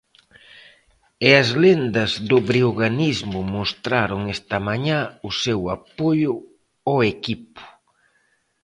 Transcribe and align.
E 1.27 1.29
as 1.41 1.49
lendas 1.63 2.11
do 2.29 2.37
breoganismo 2.49 3.39
mostraron 3.55 4.21
esta 4.35 4.57
mañá 4.67 4.99
o 5.27 5.29
seu 5.43 5.59
apoio 5.77 6.33
ao 6.89 6.97
equipo. 7.13 7.61